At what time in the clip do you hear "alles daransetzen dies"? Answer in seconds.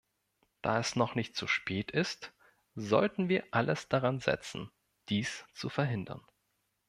3.51-5.45